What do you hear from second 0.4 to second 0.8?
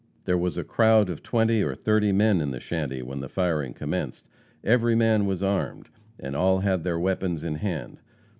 a